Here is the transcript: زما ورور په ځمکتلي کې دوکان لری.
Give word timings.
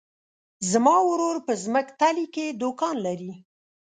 زما 0.71 0.95
ورور 1.09 1.37
په 1.47 1.53
ځمکتلي 1.63 2.25
کې 2.35 2.45
دوکان 2.61 2.95
لری. 3.05 3.31